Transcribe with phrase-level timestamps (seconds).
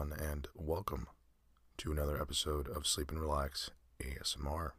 [0.00, 1.06] everyone, and welcome
[1.76, 3.70] to another episode of Sleep and Relax
[4.02, 4.70] ASMR.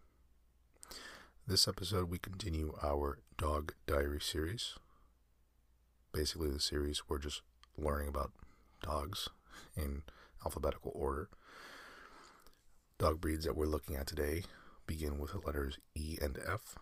[1.46, 4.76] This episode, we continue our dog diary series.
[6.12, 7.42] Basically, the series we're just
[7.78, 8.32] learning about
[8.82, 9.30] dogs
[9.78, 10.02] in
[10.44, 11.30] alphabetical order.
[12.98, 14.44] Dog breeds that we're looking at today
[14.88, 16.78] begin with the letters E and F.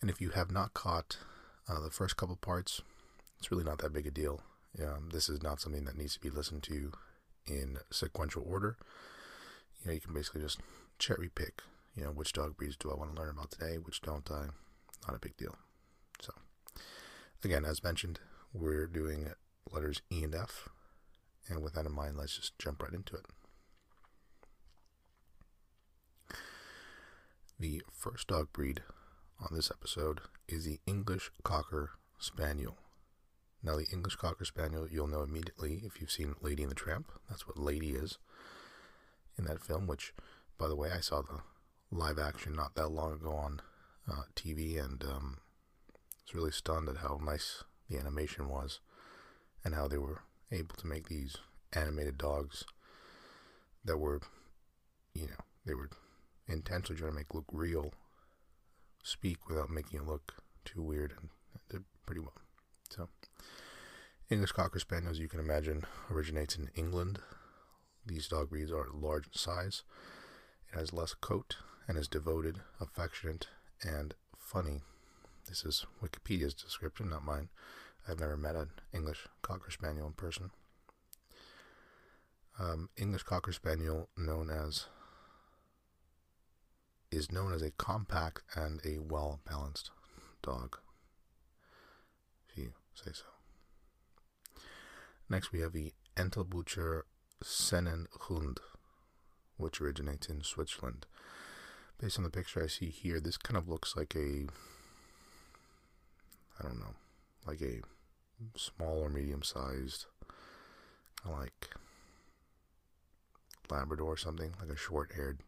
[0.00, 1.18] And if you have not caught
[1.68, 2.80] uh, the first couple parts,
[3.38, 4.40] it's really not that big a deal.
[4.82, 6.92] Um, this is not something that needs to be listened to
[7.46, 8.76] in sequential order.
[9.80, 10.60] You know, you can basically just
[10.98, 11.62] cherry pick.
[11.96, 13.76] You know, which dog breeds do I want to learn about today?
[13.76, 14.46] Which don't I?
[15.06, 15.56] Not a big deal.
[16.20, 16.32] So,
[17.42, 18.20] again, as mentioned,
[18.52, 19.30] we're doing
[19.70, 20.68] letters E and F.
[21.48, 23.24] And with that in mind, let's just jump right into it.
[27.58, 28.82] The first dog breed
[29.40, 32.76] on this episode is the English Cocker Spaniel.
[33.62, 37.10] Now, the English Cocker Spaniel, you'll know immediately if you've seen Lady and the Tramp.
[37.28, 38.18] That's what Lady is
[39.36, 40.14] in that film, which,
[40.58, 41.40] by the way, I saw the
[41.90, 43.60] live action not that long ago on
[44.10, 45.38] uh, TV and um,
[46.24, 48.80] was really stunned at how nice the animation was
[49.64, 51.36] and how they were able to make these
[51.72, 52.64] animated dogs
[53.84, 54.20] that were,
[55.14, 55.90] you know, they were
[56.46, 57.92] intentionally trying to make look real,
[59.02, 61.30] speak without making it look too weird, and
[61.68, 62.34] did pretty well.
[62.90, 63.08] So,
[64.30, 67.20] English Cocker Spaniel, as you can imagine, originates in England.
[68.06, 69.82] These dog breeds are large in size.
[70.72, 73.48] It has less coat and is devoted, affectionate,
[73.82, 74.82] and funny.
[75.48, 77.48] This is Wikipedia's description, not mine.
[78.06, 80.50] I've never met an English Cocker Spaniel in person.
[82.58, 84.86] Um, English Cocker Spaniel, known as
[87.10, 89.90] is known as a compact and a well balanced
[90.42, 90.78] dog,
[93.04, 94.60] say so.
[95.28, 97.02] Next, we have the Entlebucher
[97.44, 98.58] Sennenhund,
[99.56, 101.06] which originates in Switzerland.
[102.00, 104.46] Based on the picture I see here, this kind of looks like a,
[106.58, 106.94] I don't know,
[107.46, 107.80] like a
[108.56, 110.06] small or medium sized,
[111.28, 111.68] like
[113.70, 115.40] Labrador or something, like a short haired.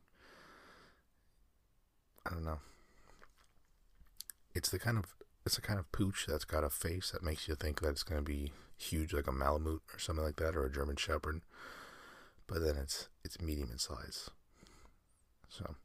[2.26, 2.60] I don't know.
[4.54, 7.48] It's the kind of it's a kind of pooch that's got a face that makes
[7.48, 10.56] you think that it's going to be huge, like a Malamute or something like that,
[10.56, 11.40] or a German Shepherd.
[12.46, 14.30] But then it's it's medium in size.
[15.48, 15.76] So,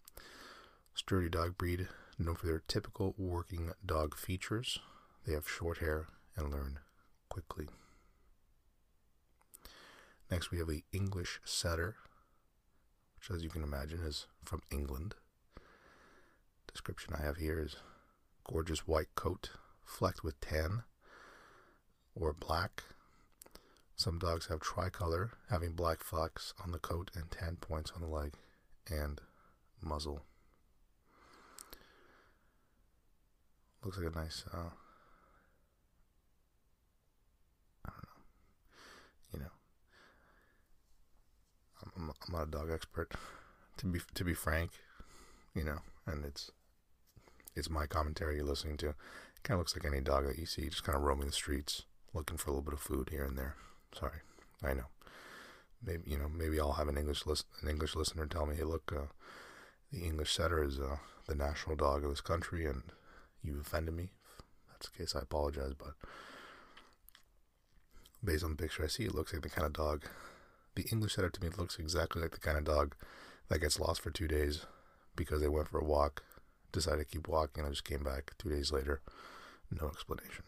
[0.94, 4.80] sturdy dog breed, known for their typical working dog features.
[5.26, 6.80] They have short hair and learn
[7.30, 7.68] quickly.
[10.30, 11.96] Next, we have the English Setter,
[13.18, 15.16] which, as you can imagine, is from England.
[16.72, 17.78] Description I have here is
[18.50, 19.52] gorgeous white coat
[19.84, 20.84] flecked with tan
[22.16, 22.84] or black.
[23.96, 28.08] Some dogs have tricolor, having black flecks on the coat and tan points on the
[28.08, 28.34] leg
[28.90, 29.22] and
[29.82, 30.24] muzzle.
[33.84, 34.72] Looks like a nice, uh,
[37.86, 38.24] I don't know,
[39.34, 39.52] you know.
[41.96, 43.14] I'm, I'm not a dog expert,
[43.78, 44.72] to be to be frank,
[45.54, 46.52] you know, and it's
[47.56, 48.96] it's my commentary you're listening to.
[49.44, 51.84] Kind of looks like any dog that you see, just kind of roaming the streets,
[52.14, 53.56] looking for a little bit of food here and there.
[53.98, 54.20] Sorry,
[54.64, 54.86] I know.
[55.86, 58.64] Maybe you know, maybe I'll have an English list, an English listener tell me, "Hey,
[58.64, 59.08] look, uh,
[59.92, 62.84] the English setter is uh, the national dog of this country, and
[63.44, 65.94] you offended me." If that's the case, I apologize, but
[68.24, 70.04] based on the picture I see, it looks like the kind of dog.
[70.74, 72.96] The English setter to me looks exactly like the kind of dog
[73.48, 74.66] that gets lost for two days
[75.16, 76.24] because they went for a walk
[76.76, 77.62] decided to keep walking.
[77.62, 79.02] And I just came back two days later.
[79.72, 80.44] No explanation.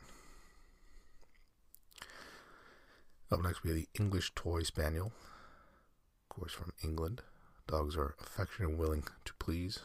[3.31, 5.07] Up next, we have the English Toy Spaniel.
[5.07, 7.21] Of course, from England.
[7.67, 9.79] Dogs are affectionate and willing to please,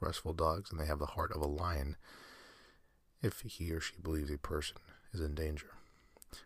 [0.00, 1.96] restful dogs, and they have the heart of a lion
[3.22, 4.76] if he or she believes a person
[5.12, 5.72] is in danger.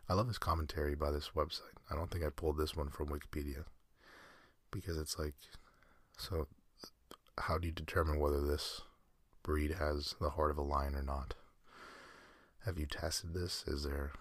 [0.08, 1.78] I love this commentary by this website.
[1.90, 3.64] I don't think I pulled this one from Wikipedia
[4.70, 5.34] because it's like,
[6.16, 6.48] so
[7.38, 8.82] how do you determine whether this
[9.50, 11.34] breed has the heart of a lion or not.
[12.64, 13.64] Have you tested this?
[13.66, 14.12] Is there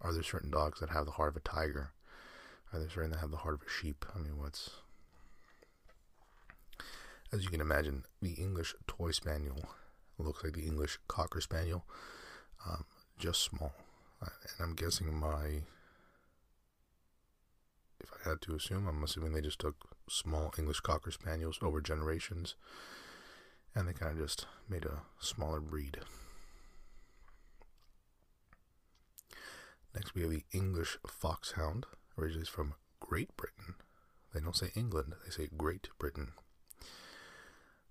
[0.00, 1.90] are there certain dogs that have the heart of a tiger?
[2.72, 4.06] Are there certain that have the heart of a sheep?
[4.16, 4.70] I mean, what's
[7.30, 9.68] as you can imagine, the English toy spaniel
[10.18, 11.84] looks like the English cocker spaniel,
[12.66, 12.86] um,
[13.18, 13.74] just small.
[14.22, 14.30] And
[14.60, 15.60] I'm guessing my,
[18.00, 19.76] if I had to assume, I'm assuming they just took
[20.08, 22.54] small English cocker spaniels over generations
[23.78, 25.98] and they kind of just made a smaller breed.
[29.94, 31.86] Next, we have the English Foxhound,
[32.18, 33.76] originally from Great Britain.
[34.34, 36.32] They don't say England, they say Great Britain.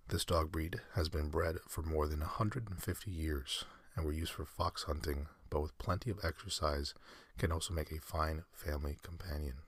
[0.09, 3.63] This dog breed has been bred for more than 150 years
[3.95, 6.93] and were used for fox hunting, but with plenty of exercise,
[7.37, 9.59] can also make a fine family companion.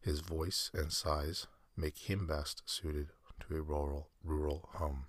[0.00, 3.08] His voice and size make him best suited
[3.40, 5.06] to a rural rural home.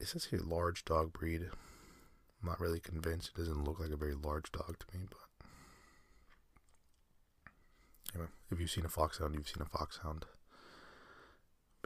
[0.00, 1.42] It says here large dog breed.
[1.42, 3.32] I'm not really convinced.
[3.34, 5.46] It doesn't look like a very large dog to me, but
[8.14, 10.24] anyway, if you've seen a foxhound, you've seen a foxhound.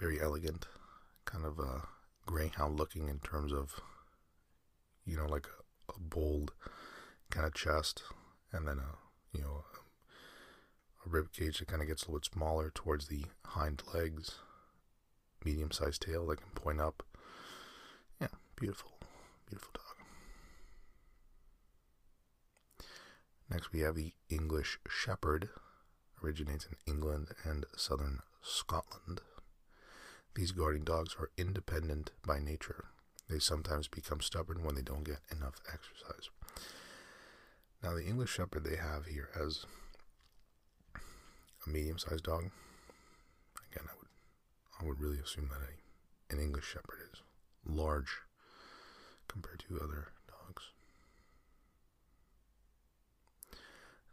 [0.01, 0.67] Very elegant,
[1.25, 1.83] kind of a
[2.25, 3.81] greyhound looking in terms of,
[5.05, 5.49] you know, like
[5.89, 6.53] a, a bold
[7.31, 8.05] kind of chest,
[8.53, 12.21] and then a, you know, a, a rib cage that kind of gets a little
[12.21, 14.37] bit smaller towards the hind legs.
[15.45, 17.03] Medium sized tail that can point up.
[18.57, 18.93] Beautiful,
[19.47, 20.07] beautiful dog.
[23.51, 25.51] Next, we have the English Shepherd,
[26.23, 29.21] originates in England and southern Scotland.
[30.35, 32.85] These guarding dogs are independent by nature.
[33.29, 36.31] They sometimes become stubborn when they don't get enough exercise.
[37.83, 39.67] Now, the English Shepherd they have here as
[41.67, 42.51] a medium-sized dog.
[43.73, 44.09] Again, I would
[44.81, 47.23] I would really assume that a, an English Shepherd is
[47.67, 48.21] large
[49.35, 50.71] compared to other dogs.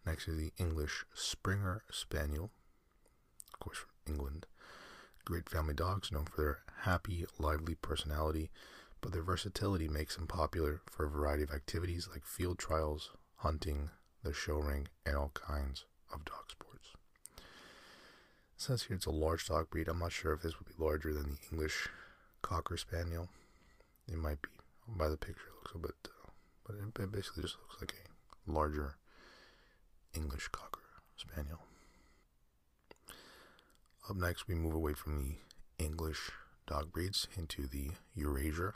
[0.03, 2.49] Next is the English Springer Spaniel,
[3.53, 4.47] of course from England.
[5.23, 8.49] Great family dogs known for their happy, lively personality,
[8.99, 13.91] but their versatility makes them popular for a variety of activities like field trials, hunting,
[14.23, 16.87] the show ring, and all kinds of dog sports.
[17.37, 17.43] It
[18.57, 19.87] says here it's a large dog breed.
[19.87, 21.89] I'm not sure if this would be larger than the English
[22.41, 23.29] Cocker Spaniel.
[24.07, 24.49] It might be.
[24.97, 25.95] By the picture, it looks a bit,
[26.25, 26.29] uh,
[26.65, 27.93] but it basically just looks like
[28.47, 28.97] a larger
[30.13, 30.81] English Cocker
[31.15, 31.59] Spaniel.
[34.09, 35.37] Up next, we move away from
[35.77, 36.31] the English
[36.67, 38.73] dog breeds into the Eurasier,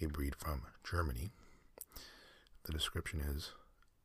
[0.00, 1.30] a breed from Germany.
[2.64, 3.50] The description is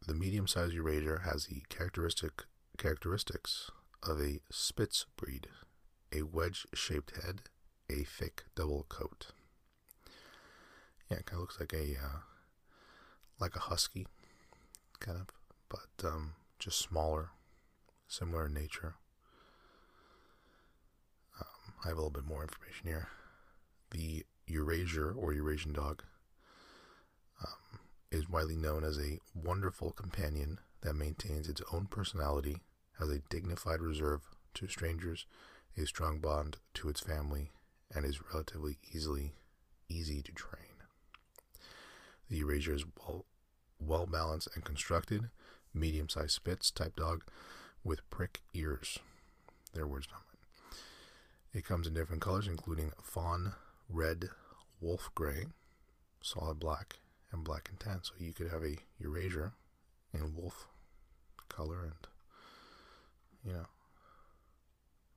[0.05, 2.45] the medium sized Eurasier has the characteristic
[2.77, 3.69] characteristics
[4.03, 5.47] of a Spitz breed,
[6.11, 7.43] a wedge shaped head,
[7.89, 9.27] a thick double coat.
[11.09, 12.19] Yeah, it kind of looks like a uh,
[13.39, 14.07] like a husky,
[14.99, 15.27] kind of,
[15.69, 17.29] but um, just smaller,
[18.07, 18.95] similar in nature.
[21.39, 23.07] Um, I have a little bit more information here.
[23.91, 26.03] The Eurasier or Eurasian dog
[27.41, 27.79] um,
[28.11, 32.57] is widely known as a wonderful companion that maintains its own personality,
[32.99, 34.21] has a dignified reserve
[34.55, 35.25] to strangers,
[35.77, 37.51] a strong bond to its family,
[37.93, 39.35] and is relatively easily
[39.89, 40.56] easy to train.
[42.29, 43.25] The Eurasier is well,
[43.79, 45.29] well balanced and constructed,
[45.73, 47.23] medium sized Spitz type dog
[47.83, 48.99] with prick ears.
[49.73, 50.79] Their words, not mine.
[51.53, 53.53] It comes in different colors, including fawn,
[53.89, 54.29] red,
[54.81, 55.45] wolf gray,
[56.21, 56.97] solid black,
[57.31, 57.99] and black and tan.
[58.03, 59.53] So you could have a Eurasier
[60.13, 60.67] in wolf
[61.49, 62.07] color, and
[63.45, 63.65] you know,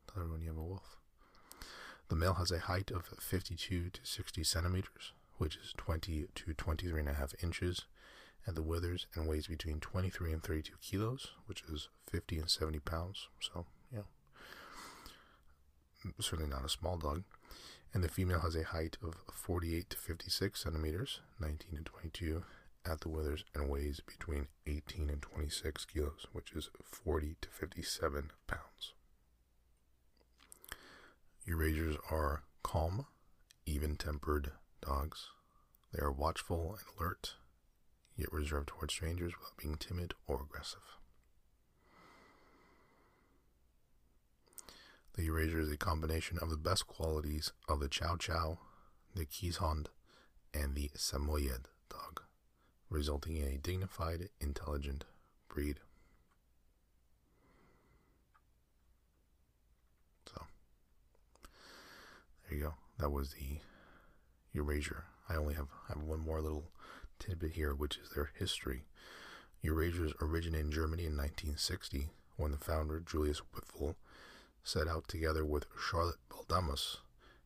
[0.07, 0.97] tell everyone you have a wolf.
[2.09, 7.01] The male has a height of 52 to 60 centimeters, which is 20 to 23
[7.01, 7.87] and a half inches
[8.47, 12.79] at the withers and weighs between 23 and 32 kilos, which is 50 and 70
[12.81, 13.29] pounds.
[13.41, 14.03] So, yeah,
[16.05, 17.25] mm, certainly not a small dog.
[17.95, 22.45] And the female has a height of 48 to 56 centimeters, 19 to 22
[22.85, 28.31] at the withers, and weighs between 18 and 26 kilos, which is 40 to 57
[28.47, 28.93] pounds.
[31.49, 33.07] Eurasiers are calm,
[33.65, 35.29] even tempered dogs.
[35.93, 37.35] They are watchful and alert,
[38.17, 40.83] yet reserved toward strangers without being timid or aggressive.
[45.15, 48.59] The Eurasier is a combination of the best qualities of the Chow Chow,
[49.15, 49.87] the Keeshond,
[50.55, 52.23] and the Samoyed dog,
[52.89, 55.05] resulting in a dignified, intelligent
[55.49, 55.81] breed.
[60.33, 60.43] So,
[62.49, 62.75] there you go.
[62.99, 63.59] That was the
[64.55, 65.03] Eurasier.
[65.29, 66.65] I only have, have one more little
[67.19, 68.85] tidbit here, which is their history.
[69.65, 73.95] Eurasiers originated in Germany in 1960 when the founder, Julius Wipfel,
[74.65, 76.99] set out together with Charlotte Baldamus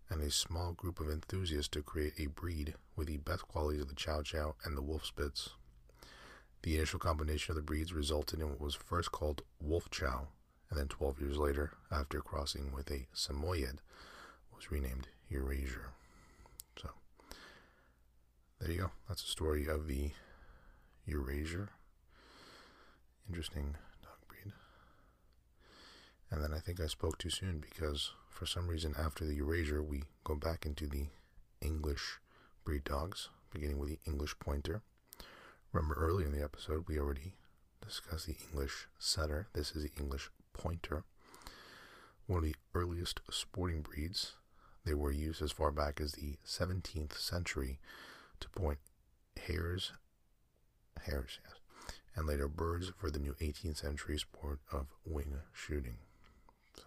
[0.08, 3.88] and a small group of enthusiasts to create a breed with the best qualities of
[3.88, 5.50] the Chow Chow and the Wolf Spitz.
[6.62, 10.28] The initial combination of the breeds resulted in what was first called Wolf Chow,
[10.70, 13.78] and then 12 years later, after crossing with a Samoyed,
[14.54, 15.90] was renamed Eurasier.
[18.64, 18.90] There you go.
[19.06, 20.12] That's the story of the
[21.06, 21.68] Eurasier.
[23.28, 24.54] interesting dog breed.
[26.30, 29.86] And then I think I spoke too soon because for some reason after the Eurasier
[29.86, 31.08] we go back into the
[31.60, 32.20] English
[32.64, 34.80] breed dogs, beginning with the English pointer.
[35.70, 37.34] Remember earlier in the episode we already
[37.86, 39.46] discussed the English setter.
[39.52, 41.04] This is the English pointer.
[42.26, 44.36] One of the earliest sporting breeds.
[44.86, 47.78] They were used as far back as the 17th century
[48.44, 48.78] to point
[49.46, 49.92] hares,
[51.02, 51.54] hares, yes,
[52.14, 55.96] and later birds for the new 18th century sport of wing shooting.
[56.76, 56.84] So,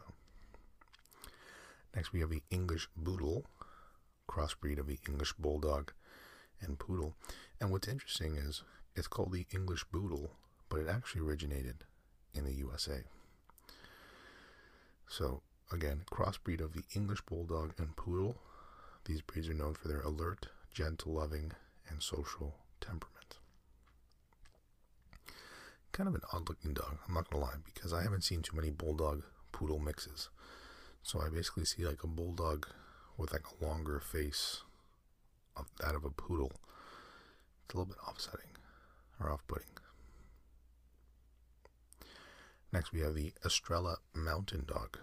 [1.95, 3.45] next we have the English Boodle,
[4.29, 5.91] crossbreed of the English Bulldog
[6.61, 7.15] and Poodle.
[7.59, 8.63] And what's interesting is
[8.95, 10.31] it's called the English Boodle,
[10.69, 11.83] but it actually originated
[12.33, 13.03] in the USA.
[15.07, 18.37] So, again, crossbreed of the English Bulldog and Poodle.
[19.05, 20.47] These breeds are known for their alert,
[20.77, 21.51] gentle, loving,
[21.89, 23.39] and social temperament.
[25.91, 28.43] Kind of an odd looking dog, I'm not going to lie, because I haven't seen
[28.43, 30.29] too many Bulldog Poodle mixes.
[31.01, 32.67] So I basically see like a Bulldog
[33.17, 34.61] with like a longer face
[35.55, 36.51] of that of a Poodle.
[37.65, 38.51] It's a little bit offsetting
[39.19, 39.79] or off putting.
[42.71, 44.99] Next, we have the Estrela Mountain Dog,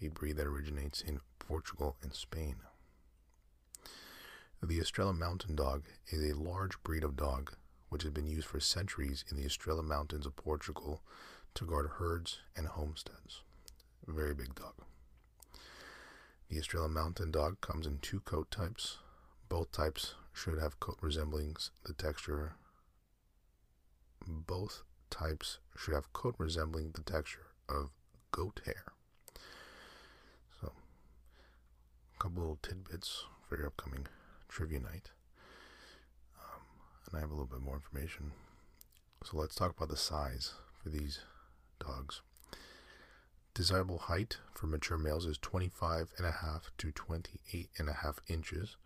[0.00, 2.56] a breed that originates in Portugal and Spain.
[4.64, 7.52] The Estrela Mountain Dog is a large breed of dog
[7.88, 11.02] which has been used for centuries in the Estrela Mountains of Portugal
[11.54, 13.42] to guard herds and homesteads.
[14.06, 14.74] Very big dog.
[16.48, 18.98] The Estrela Mountain Dog comes in two coat types.
[19.48, 22.52] Both types should have coat resembling the texture.
[24.24, 27.90] Both types should have coat resembling the texture of
[28.30, 28.84] goat hair.
[30.60, 30.70] So,
[32.14, 34.06] a couple little tidbits for your upcoming
[34.52, 35.10] trivia night.
[36.38, 36.60] Um,
[37.06, 38.32] and I have a little bit more information.
[39.24, 41.20] So, let's talk about the size for these
[41.80, 42.20] dogs.
[43.54, 48.18] Desirable height for mature males is 25 and a half to 28 and a half
[48.28, 48.76] inches,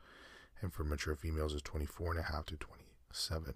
[0.60, 3.54] and for mature females is 24 and a half to 27.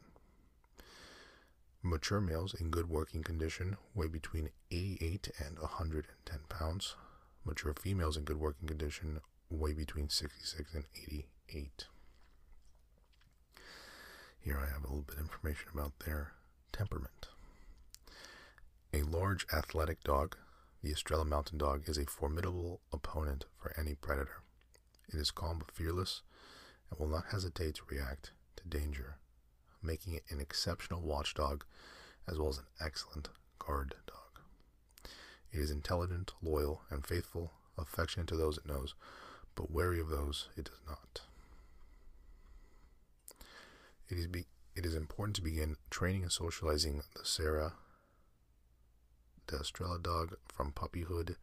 [1.82, 6.94] Mature males in good working condition weigh between 88 and 110 pounds.
[7.44, 11.86] Mature females in good working condition weigh between 66 and 88.
[14.40, 16.32] Here I have a little bit of information about their
[16.72, 17.28] temperament.
[18.92, 20.36] A large athletic dog,
[20.82, 24.42] the Estrela Mountain Dog, is a formidable opponent for any predator.
[25.08, 26.22] It is calm but fearless
[26.90, 29.16] and will not hesitate to react to danger
[29.82, 31.64] making it an exceptional watchdog
[32.28, 33.28] as well as an excellent
[33.58, 35.10] guard dog.
[35.52, 38.94] It is intelligent, loyal, and faithful, affectionate to those it knows,
[39.54, 41.22] but wary of those it does not.
[44.10, 47.74] It is, be, it is important to begin training and socializing the Serra
[49.46, 51.36] d'Estrella dog from puppyhood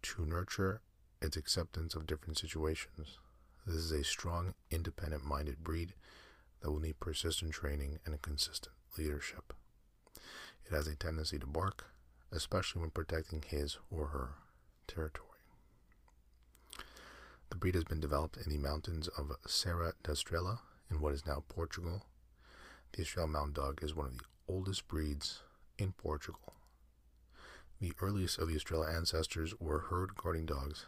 [0.00, 0.80] to nurture
[1.20, 3.18] its acceptance of different situations.
[3.66, 5.92] This is a strong, independent minded breed
[6.60, 9.52] that will need persistent training and consistent leadership.
[10.64, 11.84] It has a tendency to bark,
[12.32, 14.30] especially when protecting his or her
[14.88, 15.26] territory.
[17.50, 21.26] The breed has been developed in the mountains of Serra da Estrela in what is
[21.26, 22.06] now Portugal.
[22.92, 25.42] The Estrela Mountain Dog is one of the oldest breeds
[25.78, 26.54] in Portugal.
[27.80, 30.86] The earliest of the Estrela ancestors were herd guarding dogs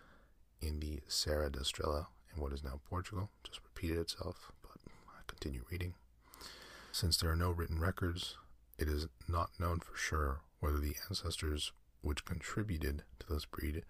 [0.60, 3.30] in the Serra da Estrela in what is now Portugal.
[3.44, 5.94] Just repeated itself but I continue reading.
[6.92, 8.36] Since there are no written records,
[8.78, 13.82] it is not known for sure whether the ancestors which contributed to this breed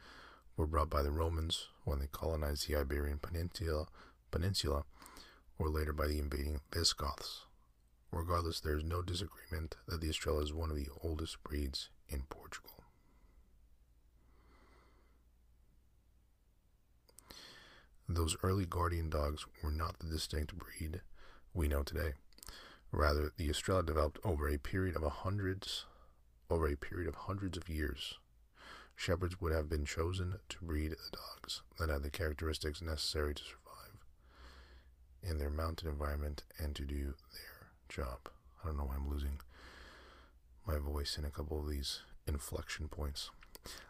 [0.57, 3.87] were brought by the Romans when they colonized the Iberian Peninsula,
[4.31, 4.85] peninsula
[5.59, 7.47] or later by the invading Visigoths.
[8.11, 12.23] Regardless, there is no disagreement that the Estrela is one of the oldest breeds in
[12.31, 12.85] Portugal.
[18.09, 21.03] Those early guardian dogs were not the distinct breed
[21.53, 22.15] we know today.
[22.91, 25.85] Rather, the Estrela developed over a period of hundreds,
[26.49, 28.15] over a period of hundreds of years.
[28.97, 33.43] Shepherds would have been chosen to breed the dogs that had the characteristics necessary to
[35.23, 38.29] in their mountain environment and to do their job.
[38.63, 39.41] I don't know why I'm losing
[40.67, 43.31] my voice in a couple of these inflection points.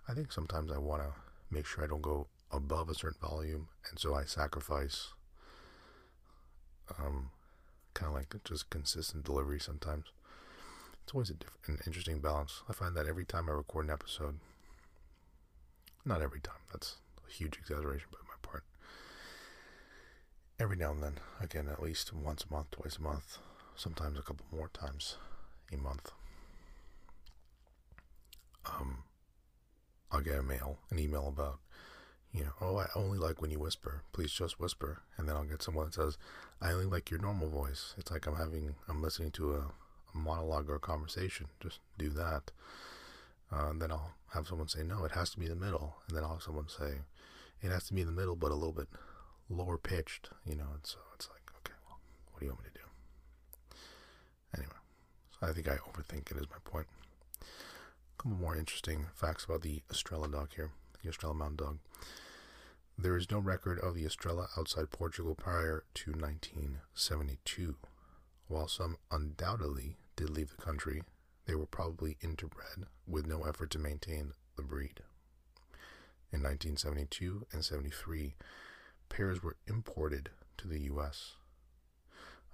[0.08, 1.12] I think sometimes I want to
[1.50, 5.08] make sure I don't go above a certain volume, and so I sacrifice
[6.98, 7.30] um,
[7.94, 10.06] kind of like just consistent delivery sometimes.
[11.02, 12.62] It's always a different, an interesting balance.
[12.68, 14.38] I find that every time I record an episode,
[16.04, 18.27] not every time, that's a huge exaggeration part
[20.60, 23.38] every now and then, again, at least once a month, twice a month,
[23.76, 25.16] sometimes a couple more times
[25.72, 26.10] a month.
[28.66, 29.04] Um,
[30.10, 31.60] I'll get a mail, an email about,
[32.32, 34.02] you know, oh, I only like when you whisper.
[34.12, 35.02] Please just whisper.
[35.16, 36.18] And then I'll get someone that says,
[36.60, 37.94] I only like your normal voice.
[37.96, 39.58] It's like I'm having, I'm listening to a,
[40.14, 41.46] a monologue or a conversation.
[41.60, 42.50] Just do that.
[43.50, 45.96] Uh, and then I'll have someone say, no, it has to be the middle.
[46.08, 46.98] And then I'll have someone say,
[47.62, 48.88] it has to be in the middle, but a little bit
[49.48, 50.68] lower pitched, you know.
[50.74, 51.98] And so it's like, okay, well,
[52.30, 53.78] what do you want me to do?
[54.56, 54.78] Anyway,
[55.38, 56.86] so I think I overthink it, is my point.
[57.40, 60.70] A couple more interesting facts about the Estrela dog here,
[61.02, 61.78] the Estrela Mountain Dog.
[63.00, 67.76] There is no record of the Estrela outside Portugal prior to 1972.
[68.48, 71.02] While some undoubtedly did leave the country,
[71.46, 75.00] they were probably interbred with no effort to maintain the breed.
[76.32, 78.34] In 1972 and 73,
[79.08, 81.34] pairs were imported to the U.S.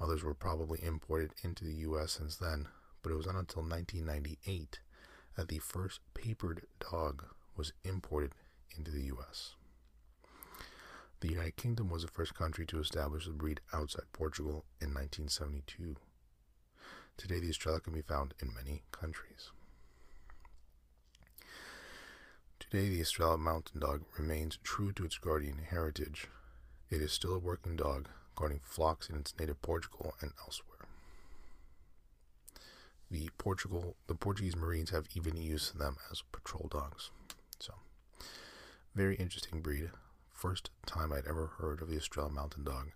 [0.01, 2.13] Others were probably imported into the U.S.
[2.13, 2.69] since then,
[3.03, 4.81] but it was not until 1998
[5.37, 7.25] that the first papered dog
[7.57, 8.33] was imported
[8.77, 9.55] into the U.S.
[11.21, 15.97] The United Kingdom was the first country to establish the breed outside Portugal in 1972.
[17.17, 19.51] Today, the Estrela can be found in many countries.
[22.59, 26.29] Today, the Estrela Mountain Dog remains true to its guardian heritage.
[26.95, 30.87] It is still a working dog, guarding flocks in its native Portugal and elsewhere.
[33.11, 37.11] The Portugal, the Portuguese Marines have even used them as patrol dogs.
[37.59, 37.75] So,
[38.95, 39.91] very interesting breed.
[40.33, 42.93] First time I'd ever heard of the Estrela Mountain Dog,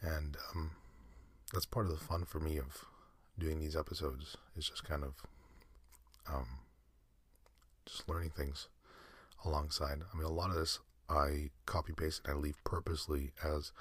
[0.00, 0.70] and um,
[1.52, 2.86] that's part of the fun for me of
[3.38, 4.38] doing these episodes.
[4.56, 5.16] Is just kind of
[6.26, 6.60] um,
[7.84, 8.68] just learning things
[9.44, 10.00] alongside.
[10.00, 10.78] I mean, a lot of this
[11.12, 13.72] I copy paste and I leave purposely as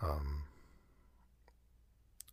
[0.00, 0.44] um,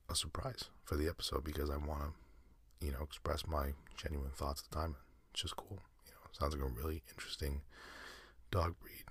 [0.09, 4.63] a surprise for the episode because I want to, you know, express my genuine thoughts
[4.63, 4.95] at the time.
[5.33, 5.79] It's just cool.
[6.05, 7.61] You know, sounds like a really interesting
[8.51, 9.05] dog breed,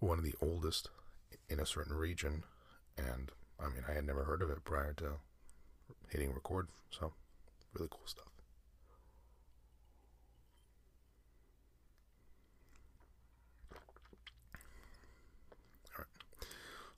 [0.00, 0.90] one of the oldest
[1.48, 2.44] in a certain region,
[2.96, 5.12] and I mean, I had never heard of it prior to
[6.08, 7.12] hitting record, so
[7.74, 8.31] really cool stuff.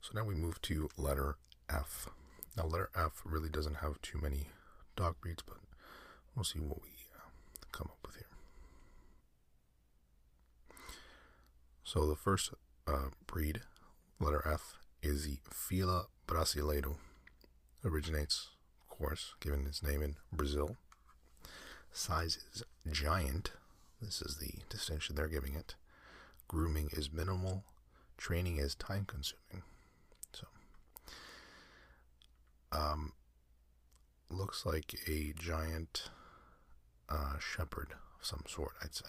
[0.05, 1.37] So now we move to letter
[1.67, 2.09] F.
[2.55, 4.49] Now, letter F really doesn't have too many
[4.95, 5.57] dog breeds, but
[6.35, 7.29] we'll see what we uh,
[7.71, 8.27] come up with here.
[11.83, 12.53] So, the first
[12.87, 13.61] uh, breed,
[14.19, 16.97] letter F, is the Fila Brasileiro.
[17.83, 18.49] Originates,
[18.83, 20.77] of course, given its name in Brazil.
[21.91, 23.53] Size is giant.
[23.99, 25.73] This is the distinction they're giving it.
[26.47, 27.63] Grooming is minimal.
[28.17, 29.63] Training is time consuming.
[32.75, 33.13] Um,
[34.29, 36.09] looks like a giant
[37.09, 39.05] uh, shepherd of some sort, I'd say.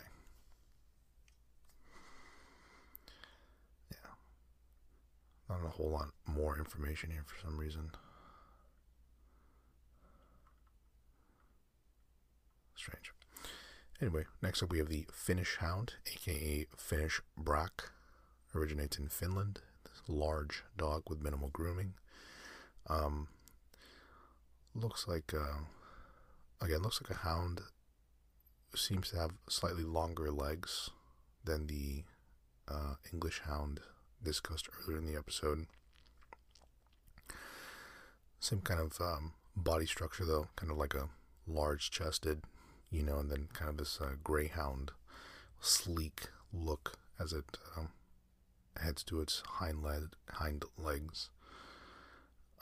[3.91, 3.97] Yeah.
[5.49, 7.91] Not a whole lot more information here for some reason.
[12.77, 13.13] Strange.
[14.01, 17.91] Anyway, next up we have the Finnish Hound, aka Finnish Brack.
[18.55, 19.61] Originates in Finland.
[19.85, 21.95] This large dog with minimal grooming.
[22.89, 23.29] Um,
[24.81, 25.61] looks like uh,
[26.61, 27.61] again looks like a hound
[28.75, 30.91] seems to have slightly longer legs
[31.45, 32.05] than the
[32.69, 33.81] uh, English hound
[34.23, 35.67] discussed earlier in the episode.
[38.39, 41.09] Same kind of um, body structure though, kind of like a
[41.47, 42.43] large chested,
[42.91, 44.91] you know, and then kind of this uh, greyhound
[45.61, 47.89] sleek look as it um,
[48.83, 51.31] heads to its hind, leg, hind legs.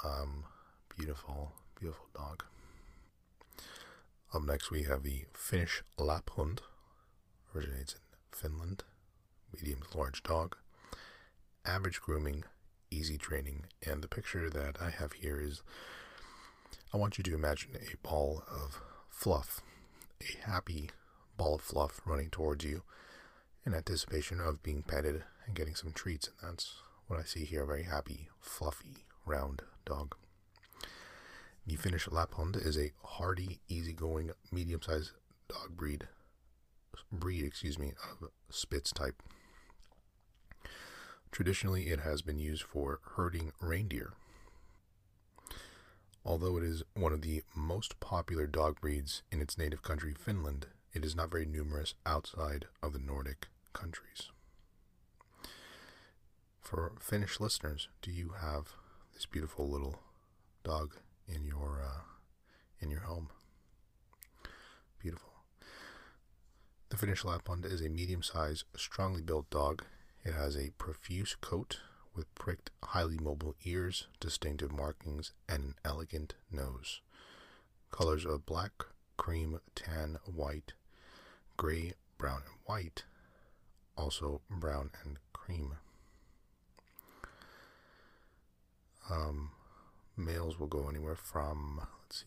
[0.05, 0.44] Um,
[0.96, 2.44] beautiful Beautiful dog.
[4.32, 6.60] Up next, we have the Finnish Lapphund.
[7.54, 8.00] Originates in
[8.32, 8.84] Finland.
[9.52, 10.56] Medium to large dog.
[11.64, 12.44] Average grooming,
[12.90, 13.66] easy training.
[13.87, 15.62] And the picture that I have here is
[16.92, 19.60] I want you to imagine a ball of fluff,
[20.20, 20.90] a happy
[21.37, 22.82] ball of fluff running towards you
[23.66, 26.28] in anticipation of being petted and getting some treats.
[26.40, 26.74] And that's
[27.08, 30.14] what I see here a very happy, fluffy, round dog.
[31.66, 35.12] The Finnish Lapphund is a hardy, easygoing, medium-sized
[35.48, 36.07] dog breed,
[37.11, 39.22] breed, excuse me, of Spitz type.
[41.33, 44.12] Traditionally, it has been used for herding reindeer.
[46.22, 50.66] Although it is one of the most popular dog breeds in its native country, Finland,
[50.92, 54.31] it is not very numerous outside of the Nordic countries.
[56.61, 58.74] For Finnish listeners, do you have
[59.14, 60.00] this beautiful little
[60.62, 60.96] dog
[61.28, 62.02] in your uh,
[62.80, 63.30] in your home.
[65.00, 65.30] Beautiful.
[66.88, 69.82] The Finnish Lapphund is a medium sized, strongly built dog.
[70.24, 71.80] It has a profuse coat
[72.14, 77.00] with pricked, highly mobile ears, distinctive markings, and an elegant nose.
[77.90, 78.72] Colors of black,
[79.16, 80.72] cream, tan, white,
[81.56, 83.04] gray, brown, and white,
[83.96, 85.74] also brown and cream.
[89.10, 89.50] Um,
[90.16, 92.27] males will go anywhere from, let's see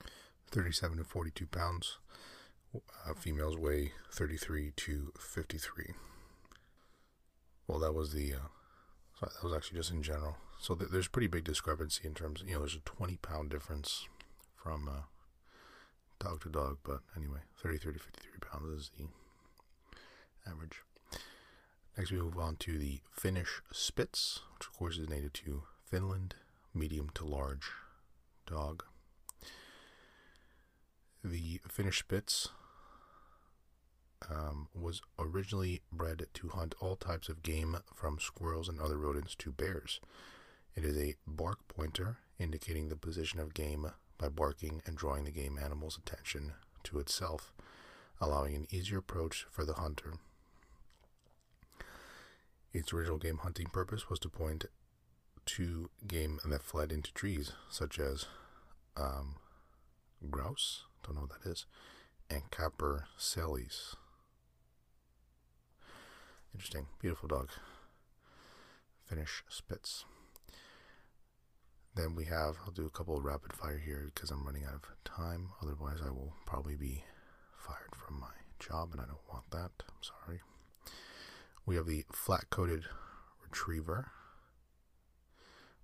[0.00, 0.08] here,
[0.50, 1.98] 37 to 42 pounds.
[2.74, 5.94] Uh, females weigh 33 to 53.
[7.66, 8.48] Well, that was the, uh,
[9.18, 10.36] sorry, that was actually just in general.
[10.58, 14.06] So th- there's pretty big discrepancy in terms, you know, there's a 20 pound difference
[14.54, 15.02] from uh,
[16.18, 19.06] dog to dog, but anyway, 33 to 53 pounds is the
[20.50, 20.82] average.
[21.98, 26.36] Next, we move on to the Finnish Spitz, which of course is native to Finland,
[26.72, 27.72] medium to large
[28.46, 28.84] dog.
[31.24, 32.50] The Finnish Spitz
[34.30, 39.34] um, was originally bred to hunt all types of game from squirrels and other rodents
[39.34, 39.98] to bears.
[40.76, 45.32] It is a bark pointer, indicating the position of game by barking and drawing the
[45.32, 46.52] game animal's attention
[46.84, 47.52] to itself,
[48.20, 50.14] allowing an easier approach for the hunter.
[52.72, 54.66] Its original game hunting purpose was to point
[55.46, 58.26] to game that fled into trees, such as
[58.96, 59.36] um,
[60.30, 61.64] grouse, don't know what that is,
[62.28, 63.94] and capercaillies.
[66.52, 67.50] Interesting, beautiful dog.
[69.08, 70.04] Finnish Spitz.
[71.94, 74.82] Then we have, I'll do a couple rapid fire here because I'm running out of
[75.04, 75.50] time.
[75.62, 77.04] Otherwise, I will probably be
[77.56, 78.26] fired from my
[78.60, 79.70] job, and I don't want that.
[79.88, 80.40] I'm sorry.
[81.68, 82.86] We have the flat coated
[83.42, 84.10] retriever.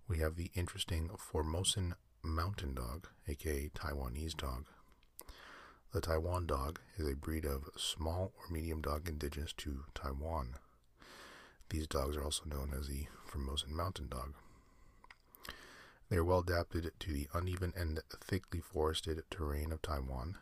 [0.08, 1.92] We have the interesting Formosan
[2.22, 4.64] mountain dog, aka Taiwanese dog.
[5.92, 10.54] The Taiwan dog is a breed of small or medium dog indigenous to Taiwan.
[11.68, 14.32] These dogs are also known as the Formosan mountain dog.
[16.08, 20.38] They are well adapted to the uneven and thickly forested terrain of Taiwan,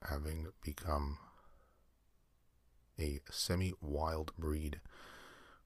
[0.00, 1.18] having become
[2.98, 4.80] a semi wild breed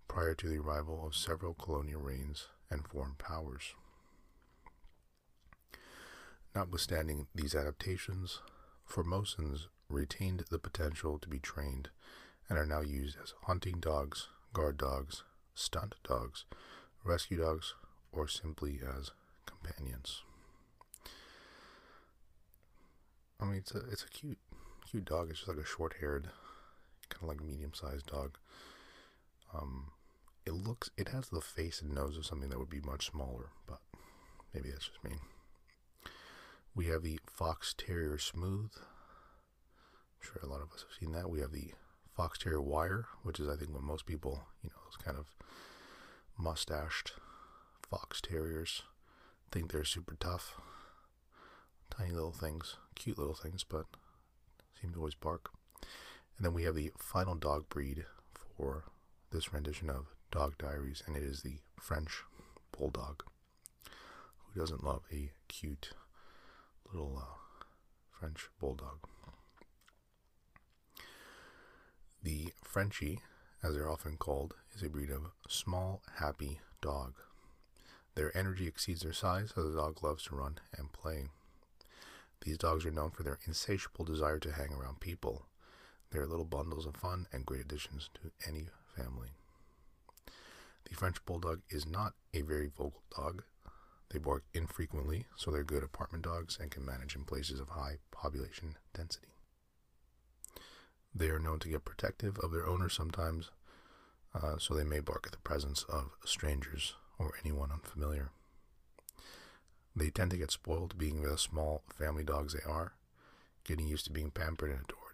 [0.07, 3.75] prior to the arrival of several colonial reigns and foreign powers.
[6.55, 8.41] Notwithstanding these adaptations,
[8.91, 11.91] Formosans retained the potential to be trained
[12.49, 16.47] and are now used as hunting dogs, guard dogs, stunt dogs,
[17.05, 17.75] rescue dogs,
[18.12, 19.12] or simply as
[19.47, 20.23] companions.
[23.41, 24.38] I mean, it's a it's a cute
[24.91, 25.31] cute dog.
[25.31, 26.29] It's just like a short-haired,
[27.11, 28.38] kind of like medium-sized dog.
[29.55, 29.92] Um,
[30.47, 33.51] it looks it has the face and nose of something that would be much smaller,
[33.66, 33.81] but
[34.55, 35.16] maybe that's just me.
[36.75, 38.71] We have the Fox Terrier Smooth.
[38.77, 41.31] I'm sure a lot of us have seen that.
[41.31, 41.73] We have the
[42.16, 45.27] Fox Terrier Wire, which is I think what most people, you know, those kind of
[46.38, 47.12] mustached
[47.88, 48.83] Fox Terriers
[49.51, 50.55] think they're super tough.
[51.90, 53.87] Tiny little things, cute little things, but
[54.81, 55.51] seem to always bark.
[56.38, 58.05] And then we have the final dog breed
[58.57, 58.85] for
[59.33, 62.22] this rendition of Dog Diaries, and it is the French
[62.70, 63.24] Bulldog.
[64.46, 65.90] Who doesn't love a cute
[66.92, 67.64] little uh,
[68.11, 68.98] French bulldog.
[72.22, 73.20] The Frenchie,
[73.62, 77.14] as they're often called, is a breed of small, happy dog.
[78.14, 81.29] Their energy exceeds their size, so the dog loves to run and play.
[82.42, 85.48] These dogs are known for their insatiable desire to hang around people.
[86.11, 89.29] They are little bundles of fun and great additions to any family.
[90.88, 93.42] The French Bulldog is not a very vocal dog,
[94.11, 97.99] they bark infrequently, so they're good apartment dogs and can manage in places of high
[98.11, 99.29] population density.
[101.14, 103.51] They are known to get protective of their owners sometimes,
[104.35, 108.31] uh, so they may bark at the presence of strangers or anyone unfamiliar.
[109.94, 112.92] They tend to get spoiled being the small family dogs they are,
[113.64, 115.08] getting used to being pampered and adored.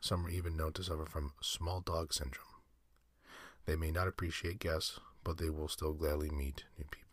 [0.00, 2.46] Some are even known to suffer from small dog syndrome.
[3.66, 7.10] They may not appreciate guests, but they will still gladly meet new people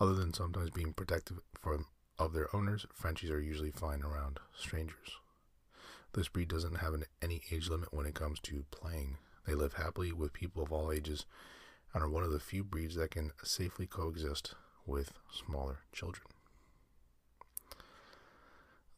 [0.00, 1.86] other than sometimes being protective from,
[2.18, 5.16] of their owners, Frenchies are usually fine around strangers.
[6.14, 9.18] This breed doesn't have an, any age limit when it comes to playing.
[9.46, 11.26] They live happily with people of all ages
[11.92, 14.54] and are one of the few breeds that can safely coexist
[14.86, 16.26] with smaller children.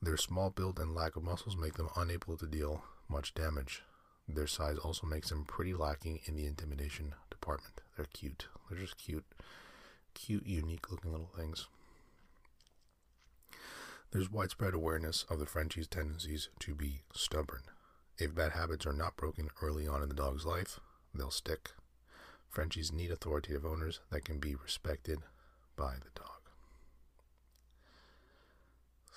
[0.03, 3.83] Their small build and lack of muscles make them unable to deal much damage.
[4.27, 7.81] Their size also makes them pretty lacking in the intimidation department.
[7.97, 8.47] They're cute.
[8.69, 9.25] They're just cute
[10.15, 11.67] cute, unique looking little things.
[14.13, 17.63] There's widespread awareness of the Frenchie's tendencies to be stubborn.
[18.19, 20.81] If bad habits are not broken early on in the dog's life,
[21.15, 21.71] they'll stick.
[22.49, 25.21] Frenchies need authoritative owners that can be respected
[25.77, 26.41] by the dog.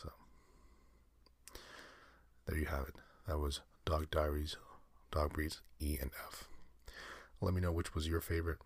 [0.02, 0.12] So,
[2.46, 2.96] there you have it.
[3.28, 4.58] That was Dog Diaries,
[5.12, 6.48] Dog Breeds E and F.
[7.42, 8.60] Let me know which was your favorite.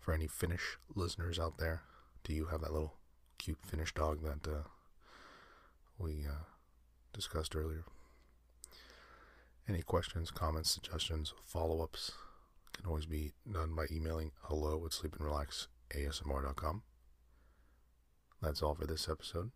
[0.00, 1.82] For any Finnish listeners out there,
[2.24, 2.94] do you have that little
[3.36, 4.62] cute Finnish dog that uh,
[5.98, 6.44] we uh,
[7.12, 7.84] discussed earlier?
[9.68, 12.12] Any questions, comments, suggestions, follow ups
[12.72, 16.82] can always be done by emailing hello at sleepandrelaxasmr.com.
[18.40, 19.50] That's all for this episode.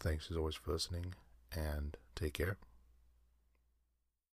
[0.00, 1.14] Thanks as always for listening,
[1.54, 2.56] and take care.